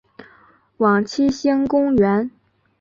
[0.77, 2.31] 往七星公园